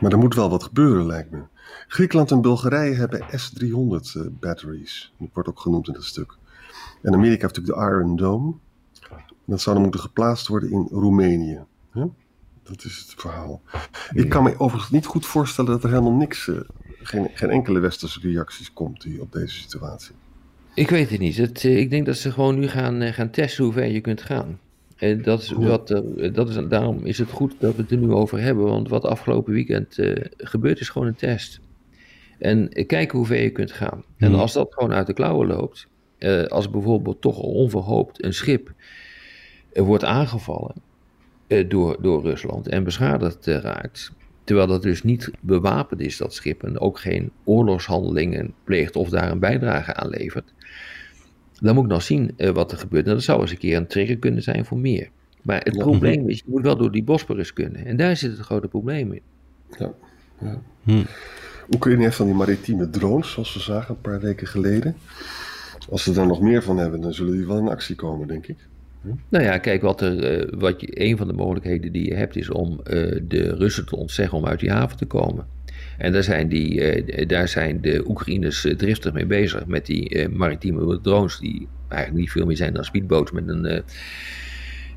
Maar 0.00 0.12
er 0.12 0.18
moet 0.18 0.34
wel 0.34 0.50
wat 0.50 0.62
gebeuren, 0.62 1.06
lijkt 1.06 1.30
me. 1.30 1.42
Griekenland 1.88 2.30
en 2.30 2.40
Bulgarije 2.40 2.94
hebben 2.94 3.24
S-300 3.30 4.16
eh, 4.16 4.22
batteries. 4.30 5.12
Dat 5.18 5.28
wordt 5.32 5.48
ook 5.48 5.60
genoemd 5.60 5.88
in 5.88 5.94
het 5.94 6.04
stuk. 6.04 6.36
En 7.02 7.14
Amerika 7.14 7.40
heeft 7.46 7.56
natuurlijk 7.56 7.90
de 7.90 7.96
Iron 7.96 8.16
Dome. 8.16 8.54
Dat 9.44 9.60
zou 9.60 9.74
dan 9.74 9.84
moeten 9.84 10.00
geplaatst 10.00 10.46
worden 10.46 10.70
in 10.70 10.88
Roemenië. 10.90 11.60
Hè? 11.90 12.04
Dat 12.62 12.84
is 12.84 12.98
het 13.08 13.20
verhaal. 13.20 13.60
Ik 14.12 14.28
kan 14.28 14.42
me 14.42 14.58
overigens 14.60 14.92
niet 14.92 15.06
goed 15.06 15.26
voorstellen 15.26 15.70
dat 15.70 15.82
er 15.84 15.88
helemaal 15.88 16.12
niks, 16.12 16.48
eh, 16.48 16.56
geen, 17.02 17.28
geen 17.34 17.50
enkele 17.50 17.78
westerse 17.78 18.20
reacties 18.20 18.72
komt 18.72 19.00
die, 19.02 19.20
op 19.20 19.32
deze 19.32 19.54
situatie. 19.58 20.14
Ik 20.78 20.90
weet 20.90 21.10
het 21.10 21.20
niet. 21.20 21.36
Het, 21.36 21.64
eh, 21.64 21.78
ik 21.78 21.90
denk 21.90 22.06
dat 22.06 22.16
ze 22.16 22.30
gewoon 22.32 22.58
nu 22.58 22.68
gaan, 22.68 23.02
eh, 23.02 23.12
gaan 23.12 23.30
testen 23.30 23.64
hoe 23.64 23.72
ver 23.72 23.86
je 23.86 24.00
kunt 24.00 24.22
gaan. 24.22 24.58
En 24.96 25.22
dat 25.22 25.42
is 25.42 25.50
wat, 25.50 25.90
eh, 25.90 26.32
dat 26.34 26.48
is, 26.48 26.58
daarom 26.68 27.04
is 27.04 27.18
het 27.18 27.30
goed 27.30 27.54
dat 27.58 27.76
we 27.76 27.82
het 27.82 27.90
er 27.90 27.96
nu 27.96 28.12
over 28.12 28.40
hebben. 28.40 28.64
Want 28.64 28.88
wat 28.88 29.04
afgelopen 29.04 29.52
weekend 29.52 29.98
eh, 29.98 30.24
gebeurt 30.36 30.80
is 30.80 30.88
gewoon 30.88 31.08
een 31.08 31.14
test. 31.14 31.60
En 32.38 32.68
kijken 32.86 33.18
hoe 33.18 33.26
ver 33.26 33.42
je 33.42 33.50
kunt 33.50 33.72
gaan. 33.72 34.04
En 34.16 34.30
Mhm. 34.30 34.40
als 34.40 34.52
dat 34.52 34.74
gewoon 34.74 34.92
uit 34.92 35.06
de 35.06 35.12
klauwen 35.12 35.46
loopt. 35.46 35.86
als 36.48 36.70
bijvoorbeeld 36.70 37.20
toch 37.20 37.38
onverhoopt 37.38 38.24
een 38.24 38.34
schip 38.34 38.72
wordt 39.72 40.04
aangevallen 40.04 40.74
door, 41.68 41.96
door 42.02 42.22
Rusland 42.22 42.68
en 42.68 42.84
beschadigd 42.84 43.46
raakt. 43.46 44.12
Terwijl 44.48 44.68
dat 44.68 44.82
dus 44.82 45.02
niet 45.02 45.30
bewapend 45.40 46.00
is, 46.00 46.16
dat 46.16 46.34
schip. 46.34 46.62
En 46.62 46.80
ook 46.80 46.98
geen 46.98 47.30
oorlogshandelingen 47.44 48.54
pleegt 48.64 48.96
of 48.96 49.08
daar 49.08 49.30
een 49.30 49.38
bijdrage 49.38 49.94
aan 49.94 50.08
levert 50.08 50.52
dan 51.60 51.74
moet 51.74 51.84
ik 51.84 51.90
nog 51.90 52.02
zien 52.02 52.34
wat 52.52 52.72
er 52.72 52.78
gebeurt. 52.78 53.06
En 53.06 53.12
dat 53.12 53.22
zou 53.22 53.40
eens 53.40 53.50
een 53.50 53.58
keer 53.58 53.76
een 53.76 53.86
trigger 53.86 54.18
kunnen 54.18 54.42
zijn 54.42 54.64
voor 54.64 54.78
meer. 54.78 55.10
Maar 55.42 55.60
het 55.62 55.78
probleem 55.78 56.28
is, 56.28 56.38
je 56.38 56.44
moet 56.46 56.62
wel 56.62 56.76
door 56.76 56.92
die 56.92 57.04
Bosporus 57.04 57.52
kunnen. 57.52 57.86
En 57.86 57.96
daar 57.96 58.16
zit 58.16 58.30
het 58.30 58.40
grote 58.40 58.68
probleem 58.68 59.12
in. 59.12 59.22
Ja. 59.78 59.92
ja. 60.40 60.60
Hm. 60.82 61.04
Oekraïne 61.74 62.02
heeft 62.02 62.16
van 62.16 62.26
die 62.26 62.34
maritieme 62.34 62.90
drones, 62.90 63.32
zoals 63.32 63.54
we 63.54 63.60
zagen 63.60 63.94
een 63.94 64.00
paar 64.00 64.20
weken 64.20 64.46
geleden. 64.46 64.96
Als 65.90 66.02
ze 66.02 66.12
daar 66.12 66.26
nog 66.26 66.40
meer 66.40 66.62
van 66.62 66.76
hebben, 66.76 67.00
dan 67.00 67.14
zullen 67.14 67.32
die 67.32 67.46
wel 67.46 67.58
in 67.58 67.68
actie 67.68 67.94
komen, 67.94 68.28
denk 68.28 68.46
ik. 68.46 68.56
Hm? 69.02 69.08
Nou 69.28 69.44
ja, 69.44 69.58
kijk, 69.58 69.82
wat 69.82 70.00
er, 70.00 70.38
uh, 70.38 70.52
wat 70.58 70.80
je, 70.80 71.00
een 71.00 71.16
van 71.16 71.26
de 71.26 71.32
mogelijkheden 71.32 71.92
die 71.92 72.08
je 72.08 72.14
hebt 72.14 72.36
is 72.36 72.50
om 72.50 72.70
uh, 72.70 73.20
de 73.22 73.54
Russen 73.54 73.86
te 73.86 73.96
ontzeggen 73.96 74.38
om 74.38 74.46
uit 74.46 74.60
die 74.60 74.70
haven 74.70 74.96
te 74.96 75.06
komen. 75.06 75.46
En 75.98 76.12
daar 76.12 76.22
zijn, 76.22 76.48
die, 76.48 77.00
uh, 77.02 77.26
daar 77.26 77.48
zijn 77.48 77.80
de 77.80 78.04
Oekraïners 78.08 78.66
driftig 78.76 79.12
mee 79.12 79.26
bezig 79.26 79.66
met 79.66 79.86
die 79.86 80.28
maritieme 80.28 81.00
drones, 81.00 81.38
die 81.38 81.68
eigenlijk 81.88 82.20
niet 82.20 82.32
veel 82.32 82.46
meer 82.46 82.56
zijn 82.56 82.72
dan 82.72 82.84
speedboats 82.84 83.30
met 83.30 83.48
een, 83.48 83.82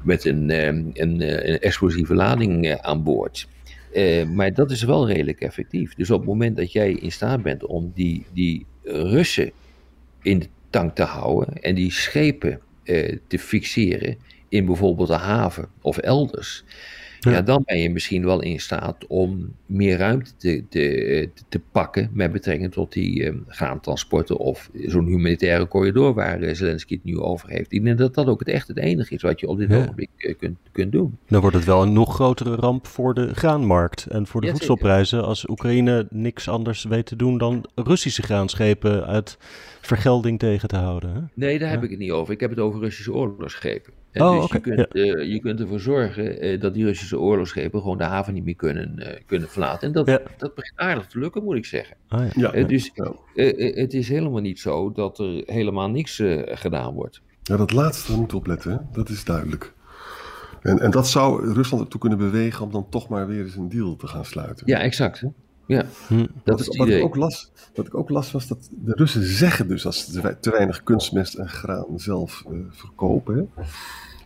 met 0.03 0.25
een, 0.25 0.49
een, 0.49 0.91
een, 0.93 1.21
explosieve 1.59 2.13
lading 2.13 2.75
aan 2.75 3.03
boord. 3.03 3.47
maar 4.33 4.53
dat 4.53 4.71
is 4.71 4.83
wel 4.83 5.07
redelijk 5.07 5.41
effectief. 5.41 5.95
Dus 5.95 6.11
op 6.11 6.19
het 6.19 6.29
moment 6.29 6.57
dat 6.57 6.71
jij 6.71 6.91
in 6.91 7.11
staat 7.11 7.43
bent 7.43 7.65
om 7.65 7.91
die, 7.95 8.25
die 8.33 8.65
Russen 8.83 9.51
in 10.21 10.39
de 10.39 10.47
tank 10.69 10.95
te 10.95 11.03
houden 11.03 11.61
en 11.61 11.75
die 11.75 11.91
schepen 11.91 12.59
eh, 12.83 13.17
te 13.27 13.39
fixeren 13.39 14.17
in 14.49 14.65
bijvoorbeeld 14.65 15.07
de 15.07 15.13
haven 15.13 15.67
of 15.81 15.97
elders. 15.97 16.63
Ja. 17.29 17.41
dan 17.41 17.61
ben 17.65 17.77
je 17.77 17.89
misschien 17.89 18.25
wel 18.25 18.41
in 18.41 18.59
staat 18.59 19.07
om 19.07 19.55
meer 19.65 19.97
ruimte 19.97 20.31
te, 20.37 20.63
te, 20.69 21.29
te 21.49 21.59
pakken 21.71 22.09
met 22.13 22.31
betrekking 22.31 22.71
tot 22.71 22.93
die 22.93 23.23
uh, 23.23 23.33
graantransporten 23.47 24.37
of 24.37 24.69
zo'n 24.73 25.05
humanitaire 25.05 25.67
corridor 25.67 26.13
waar 26.13 26.41
uh, 26.41 26.53
Zelensky 26.53 26.93
het 26.93 27.03
nu 27.03 27.19
over 27.19 27.49
heeft. 27.49 27.71
Ik 27.71 27.83
denk 27.83 27.97
dat 27.97 28.13
dat 28.13 28.27
ook 28.27 28.39
het 28.39 28.47
echt 28.47 28.67
het 28.67 28.77
enige 28.77 29.13
is 29.13 29.21
wat 29.21 29.39
je 29.39 29.47
op 29.47 29.57
dit 29.57 29.73
ogenblik 29.73 30.09
uh, 30.17 30.33
kunt, 30.37 30.57
kunt 30.71 30.91
doen. 30.91 31.17
Dan 31.27 31.41
wordt 31.41 31.55
het 31.55 31.65
wel 31.65 31.81
een 31.81 31.93
nog 31.93 32.13
grotere 32.13 32.55
ramp 32.55 32.87
voor 32.87 33.13
de 33.13 33.35
graanmarkt 33.35 34.05
en 34.05 34.27
voor 34.27 34.41
de 34.41 34.49
voedselprijzen 34.49 35.23
als 35.23 35.49
Oekraïne 35.49 36.07
niks 36.09 36.49
anders 36.49 36.83
weet 36.83 37.05
te 37.05 37.15
doen 37.15 37.37
dan 37.37 37.65
Russische 37.75 38.21
graanschepen 38.21 39.05
uit 39.05 39.37
vergelding 39.95 40.39
tegen 40.39 40.67
te 40.67 40.75
houden. 40.75 41.13
Hè? 41.13 41.19
Nee, 41.33 41.59
daar 41.59 41.69
heb 41.69 41.83
ik 41.83 41.89
het 41.89 41.99
niet 41.99 42.11
over. 42.11 42.33
Ik 42.33 42.39
heb 42.39 42.49
het 42.49 42.59
over 42.59 42.79
Russische 42.79 43.13
oorlogsschepen. 43.13 43.93
oh, 44.13 44.41
dus 44.41 44.51
je, 44.51 44.59
kunt, 44.59 44.95
uh, 44.95 45.31
je 45.31 45.39
kunt 45.39 45.59
ervoor 45.59 45.79
zorgen 45.79 46.45
uh, 46.45 46.61
dat 46.61 46.73
die 46.73 46.85
Russische 46.85 47.19
oorlogsschepen 47.19 47.81
gewoon 47.81 47.97
de 47.97 48.03
haven 48.03 48.33
niet 48.33 48.45
meer 48.45 48.55
kunnen, 48.55 48.95
uh, 48.99 49.07
kunnen 49.25 49.49
verlaten. 49.49 49.87
En 49.87 49.93
dat, 49.93 50.07
ja. 50.07 50.21
dat 50.37 50.55
begint 50.55 50.77
aardig 50.77 51.07
te 51.07 51.19
lukken, 51.19 51.43
moet 51.43 51.55
ik 51.55 51.65
zeggen. 51.65 51.97
Ah, 52.07 52.31
ja. 52.31 52.51
dus 52.51 52.91
het 53.73 53.93
is 53.93 54.09
helemaal 54.09 54.41
niet 54.41 54.59
zo 54.59 54.91
dat 54.91 55.19
er 55.19 55.43
helemaal 55.45 55.89
niks 55.89 56.21
gedaan 56.45 56.93
wordt. 56.93 57.21
Ja, 57.43 57.57
dat 57.57 57.71
laatste 57.71 58.17
moet 58.17 58.33
opletten, 58.33 58.71
hè? 58.71 58.77
dat 58.91 59.09
is 59.09 59.23
duidelijk. 59.23 59.73
En, 60.61 60.79
en 60.79 60.91
dat 60.91 61.07
zou 61.07 61.53
Rusland 61.53 61.83
ertoe 61.83 61.99
kunnen 61.99 62.17
bewegen 62.17 62.65
om 62.65 62.71
dan 62.71 62.89
toch 62.89 63.07
maar 63.07 63.27
weer 63.27 63.43
eens 63.43 63.55
een 63.55 63.69
deal 63.69 63.95
te 63.95 64.07
gaan 64.07 64.25
sluiten. 64.25 64.67
Ja, 64.67 64.79
exact. 64.79 65.19
Hè? 65.19 65.27
Ja, 65.65 65.85
hm. 66.07 66.17
dat 66.17 66.29
wat, 66.43 66.59
is 66.59 66.77
wat 66.77 66.87
ik, 66.87 67.03
ook 67.03 67.15
las, 67.15 67.51
wat 67.75 67.87
ik 67.87 67.95
ook 67.95 68.09
las 68.09 68.31
was 68.31 68.47
dat 68.47 68.69
de 68.71 68.93
Russen 68.93 69.23
zeggen 69.23 69.67
dus 69.67 69.81
dat 69.81 69.95
ze 69.95 70.37
te 70.39 70.51
weinig 70.51 70.83
kunstmest 70.83 71.33
en 71.33 71.49
graan 71.49 71.99
zelf 71.99 72.43
uh, 72.51 72.59
verkopen. 72.69 73.49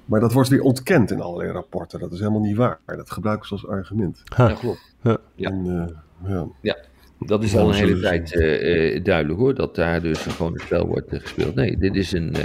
Maar 0.05 0.19
dat 0.19 0.33
wordt 0.33 0.49
weer 0.49 0.61
ontkend 0.61 1.11
in 1.11 1.21
allerlei 1.21 1.51
rapporten. 1.51 1.99
Dat 1.99 2.11
is 2.11 2.19
helemaal 2.19 2.41
niet 2.41 2.55
waar. 2.55 2.79
Dat 2.85 3.11
gebruiken 3.11 3.47
ze 3.47 3.53
als 3.53 3.67
argument. 3.67 4.21
Ja, 4.37 4.53
klopt. 4.53 4.95
Ja. 5.01 5.19
En, 5.35 5.65
uh, 5.65 6.31
ja. 6.31 6.47
ja. 6.61 6.77
dat 7.19 7.43
is 7.43 7.55
al 7.55 7.67
een 7.69 7.75
hele 7.75 7.99
tijd 7.99 8.33
uh, 8.33 9.03
duidelijk 9.03 9.39
hoor. 9.39 9.55
Dat 9.55 9.75
daar 9.75 10.01
dus 10.01 10.19
gewoon 10.19 10.53
een 10.53 10.59
spel 10.59 10.87
wordt 10.87 11.09
gespeeld. 11.09 11.55
Nee, 11.55 11.77
dit 11.77 11.95
is 11.95 12.11
een... 12.11 12.35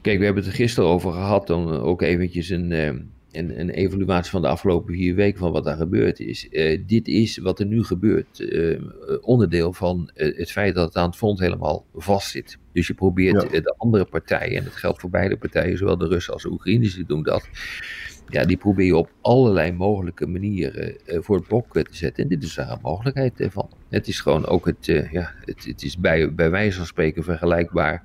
Kijk, 0.00 0.18
we 0.18 0.24
hebben 0.24 0.42
het 0.42 0.52
er 0.52 0.58
gisteren 0.58 0.90
over 0.90 1.12
gehad. 1.12 1.46
Dan 1.46 1.80
ook 1.80 2.02
eventjes 2.02 2.48
een 2.48 3.10
een, 3.32 3.60
een 3.60 3.70
evaluatie 3.70 4.30
van 4.30 4.42
de 4.42 4.48
afgelopen 4.48 4.94
vier 4.94 5.14
weken 5.14 5.38
van 5.38 5.52
wat 5.52 5.64
daar 5.64 5.76
gebeurd 5.76 6.20
is. 6.20 6.46
Uh, 6.50 6.82
dit 6.86 7.08
is 7.08 7.38
wat 7.38 7.60
er 7.60 7.66
nu 7.66 7.84
gebeurt. 7.84 8.40
Uh, 8.40 8.78
onderdeel 9.20 9.72
van 9.72 10.10
uh, 10.14 10.38
het 10.38 10.50
feit 10.50 10.74
dat 10.74 10.86
het 10.86 10.96
aan 10.96 11.06
het 11.06 11.16
front 11.16 11.38
helemaal 11.38 11.84
vast 11.94 12.30
zit. 12.30 12.58
Dus 12.72 12.86
je 12.86 12.94
probeert 12.94 13.50
de 13.50 13.74
andere 13.76 14.04
partijen, 14.04 14.56
en 14.56 14.64
dat 14.64 14.72
geldt 14.72 15.00
voor 15.00 15.10
beide 15.10 15.36
partijen, 15.36 15.78
zowel 15.78 15.98
de 15.98 16.06
Russen 16.06 16.32
als 16.32 16.42
de 16.42 16.50
Oekraïners, 16.50 16.94
die 16.94 17.06
doen 17.06 17.22
dat. 17.22 17.48
Ja, 18.28 18.44
die 18.44 18.56
probeer 18.56 18.86
je 18.86 18.96
op 18.96 19.10
allerlei 19.20 19.72
mogelijke 19.72 20.26
manieren 20.26 20.96
voor 21.06 21.36
het 21.36 21.46
blok 21.46 21.72
te 21.72 21.86
zetten. 21.90 22.22
En 22.22 22.28
dit 22.28 22.42
is 22.42 22.54
daar 22.54 22.70
een 22.70 22.78
mogelijkheid 22.82 23.48
van. 23.50 23.70
Het 23.88 24.08
is 24.08 24.20
gewoon 24.20 24.46
ook 24.46 24.66
het, 24.66 24.86
ja, 25.10 25.34
het, 25.44 25.64
het 25.64 25.82
is 25.82 25.98
bij, 25.98 26.34
bij 26.34 26.50
wijze 26.50 26.76
van 26.76 26.86
spreken 26.86 27.24
vergelijkbaar 27.24 28.02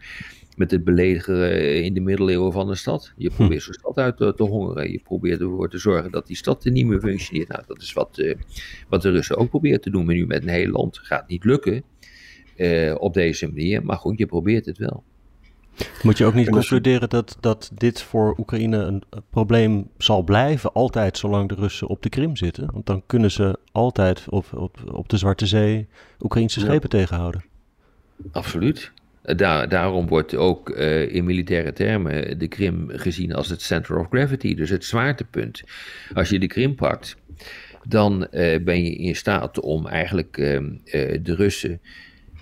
met 0.58 0.72
het 0.72 0.84
beledigen 0.84 1.84
in 1.84 1.94
de 1.94 2.00
middeleeuwen 2.00 2.52
van 2.52 2.70
een 2.70 2.78
stad. 2.78 3.14
Je 3.18 3.30
probeert 3.30 3.64
zo'n 3.64 3.74
stad 3.74 3.98
uit 3.98 4.18
te, 4.18 4.34
te, 4.36 4.44
hongeren. 4.44 4.92
Je 4.92 5.00
probeert 5.04 5.42
ervoor 5.42 5.70
te 5.70 5.78
zorgen 5.78 6.12
dat 6.12 6.28
die 6.28 6.36
stad 6.36 6.66
niet 6.66 6.86
meer 6.86 7.00
functioneert. 7.00 7.48
Nou, 7.48 7.64
dat 7.68 7.82
is 7.82 7.94
wat, 7.94 8.18
uh, 8.18 8.36
wat 8.90 9.02
de 9.02 9.10
Russen 9.10 9.38
ook 9.38 9.50
proberen 9.50 9.82
te 9.82 9.90
doen. 9.90 10.06
Maar 10.06 10.16
nu 10.16 10.26
met 10.26 10.44
een 10.44 10.50
heel 10.50 10.70
land 10.70 10.98
gaat 10.98 11.28
niet 11.28 11.44
lukken 11.44 11.84
uh, 12.58 12.96
op 12.98 13.14
deze 13.14 13.48
manier. 13.48 13.86
Maar 13.86 13.98
goed, 13.98 14.18
je 14.18 14.26
probeert 14.26 14.66
het 14.66 14.78
wel. 14.78 15.04
Moet 16.04 16.18
je 16.18 16.26
ook 16.26 16.34
niet 16.34 16.50
concluderen 16.50 17.10
dat, 17.10 17.38
dat 17.40 17.72
dit 17.74 18.02
voor 18.02 18.36
Oekraïne 18.38 18.78
een 18.78 19.04
probleem 19.30 19.90
zal 19.98 20.24
blijven, 20.24 20.74
altijd 20.74 21.18
zolang 21.18 21.50
de 21.50 21.56
Russen 21.56 21.88
op 21.88 22.02
de 22.02 22.10
Krim 22.10 22.36
zitten? 22.36 22.70
Want 22.74 22.86
dan 22.86 23.04
kunnen 23.06 23.32
ze 23.32 23.60
altijd 23.72 24.26
op, 24.30 24.46
op, 24.54 24.78
op 24.92 25.10
de 25.10 25.18
Zwarte 25.18 25.46
Zee 25.46 25.88
Oekraïnse 26.20 26.60
schepen 26.60 26.90
ja. 26.92 26.98
tegenhouden. 26.98 27.44
Absoluut. 28.32 28.92
Daar, 29.36 29.70
daarom 29.70 30.08
wordt 30.08 30.36
ook 30.36 30.70
uh, 30.70 31.14
in 31.14 31.26
militaire 31.26 31.74
termen 31.74 32.40
de 32.40 32.48
Krim 32.48 32.90
gezien 32.90 33.34
als 33.34 33.50
het 33.50 33.62
center 33.62 33.98
of 34.00 34.08
gravity, 34.10 34.56
dus 34.56 34.70
het 34.70 34.86
zwaartepunt. 34.86 35.64
Als 36.14 36.30
je 36.30 36.40
de 36.40 36.48
Krim 36.48 36.76
pakt, 36.76 37.16
dan 37.88 38.28
uh, 38.32 38.64
ben 38.64 38.84
je 38.84 38.96
in 38.96 39.16
staat 39.16 39.60
om 39.60 39.88
eigenlijk 39.88 40.38
uh, 40.38 40.60
de 41.22 41.36
Russen 41.36 41.82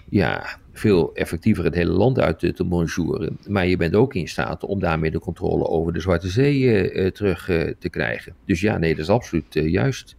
ja, 0.09 0.59
veel 0.73 1.15
effectiever 1.15 1.63
het 1.63 1.75
hele 1.75 1.91
land 1.91 2.19
uit 2.19 2.39
te, 2.39 2.53
te 2.53 2.63
bonjouren. 2.63 3.37
Maar 3.47 3.67
je 3.67 3.77
bent 3.77 3.95
ook 3.95 4.13
in 4.13 4.27
staat 4.27 4.63
om 4.63 4.79
daarmee 4.79 5.11
de 5.11 5.19
controle 5.19 5.67
over 5.67 5.93
de 5.93 5.99
Zwarte 5.99 6.27
Zee 6.27 7.11
terug 7.11 7.45
te 7.79 7.89
krijgen. 7.89 8.35
Dus 8.45 8.61
ja, 8.61 8.77
nee, 8.77 8.91
dat 8.91 9.03
is 9.03 9.09
absoluut 9.09 9.45
juist. 9.49 10.15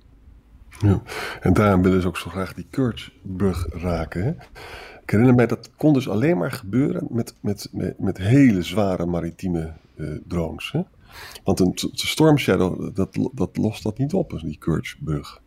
Ja. 0.80 1.02
En 1.40 1.52
daarom 1.52 1.82
willen 1.82 2.00
ze 2.00 2.08
ook 2.08 2.16
zo 2.16 2.30
graag 2.30 2.54
die 2.54 2.66
Kerchbrug 2.70 3.66
raken. 3.70 4.36
Ik 5.06 5.12
herinner 5.12 5.34
mij 5.34 5.46
dat 5.46 5.70
kon 5.76 5.92
dus 5.92 6.08
alleen 6.08 6.36
maar 6.36 6.52
gebeuren 6.52 7.06
met, 7.10 7.34
met, 7.40 7.68
met, 7.72 7.98
met 7.98 8.18
hele 8.18 8.62
zware 8.62 9.06
maritieme 9.06 9.72
uh, 9.96 10.18
drones. 10.28 10.72
Hè? 10.72 10.80
Want 11.44 11.60
een 11.60 11.72
Storm 11.92 12.38
Shadow, 12.38 12.94
dat, 12.94 13.18
dat 13.32 13.56
lost 13.56 13.82
dat 13.82 13.98
niet 13.98 14.12
op, 14.12 14.40
die 14.42 14.58
Kurtzbrug. 14.58 15.40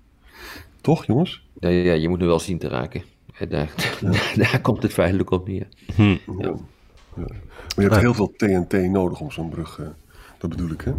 Toch, 0.81 1.05
jongens? 1.05 1.43
Ja, 1.59 1.69
ja, 1.69 1.93
je 1.93 2.09
moet 2.09 2.19
nu 2.19 2.25
wel 2.25 2.39
zien 2.39 2.57
te 2.57 2.67
raken. 2.67 3.03
Daar, 3.49 3.73
ja. 4.01 4.11
daar, 4.43 4.61
komt 4.61 4.83
het 4.83 4.93
feitelijk 4.93 5.31
op 5.31 5.47
neer. 5.47 5.67
Hm. 5.95 6.01
Ja. 6.01 6.17
Ja. 6.37 6.55
Maar 7.15 7.75
je 7.75 7.81
hebt 7.81 7.95
heel 7.95 8.13
veel 8.13 8.33
TNT 8.37 8.73
nodig 8.73 9.19
om 9.19 9.31
zo'n 9.31 9.49
brug, 9.49 9.77
uh, 9.77 9.87
dat 10.39 10.49
bedoel 10.49 10.69
ik, 10.69 10.81
hè? 10.81 10.93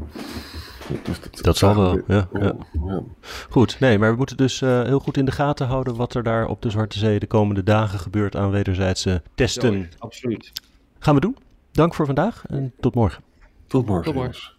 Dus 1.03 1.21
dat, 1.21 1.39
dat 1.43 1.57
zal 1.57 1.77
wel, 1.77 2.01
ja, 2.07 2.29
ja, 2.33 2.55
ja, 2.87 3.03
Goed, 3.51 3.81
nee, 3.81 3.99
maar 3.99 4.11
we 4.11 4.17
moeten 4.17 4.37
dus 4.37 4.61
uh, 4.61 4.83
heel 4.83 4.99
goed 4.99 5.17
in 5.17 5.25
de 5.25 5.33
gaten 5.33 5.67
houden 5.67 5.97
wat 5.97 6.15
er 6.15 6.23
daar 6.23 6.47
op 6.47 6.63
de 6.63 6.71
Zwarte 6.71 6.99
Zee 6.99 7.19
de 7.19 7.27
komende 7.27 7.63
dagen 7.63 7.99
gebeurt 7.99 8.37
aan 8.37 8.51
wederzijdse 8.51 9.23
testen. 9.35 9.79
Ja, 9.79 9.87
absoluut. 9.99 10.53
Gaan 10.99 11.15
we 11.15 11.21
doen. 11.21 11.37
Dank 11.73 11.95
voor 11.95 12.07
vandaag 12.07 12.45
en 12.47 12.73
tot 12.81 12.95
morgen. 12.95 13.23
Tot 13.67 13.87
morgen. 13.87 14.05
Tot 14.05 14.15
morgen. 14.15 14.59